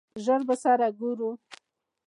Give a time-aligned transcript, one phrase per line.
[0.23, 1.31] ژر به سره ګورو!